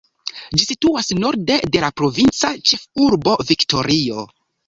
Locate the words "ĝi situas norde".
0.59-1.57